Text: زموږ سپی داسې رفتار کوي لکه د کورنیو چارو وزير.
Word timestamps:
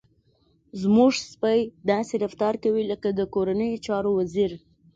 زموږ 0.81 1.11
سپی 1.31 1.59
داسې 1.91 2.13
رفتار 2.23 2.53
کوي 2.63 2.83
لکه 2.91 3.07
د 3.13 3.21
کورنیو 3.33 3.83
چارو 3.87 4.09
وزير. 4.19 4.51